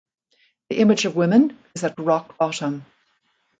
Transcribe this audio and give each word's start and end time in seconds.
The 0.71 0.79
image 0.79 1.05
of 1.05 1.15
women 1.15 1.59
is 1.75 1.83
at 1.83 1.99
rock 1.99 2.35
bottom. 2.39 2.87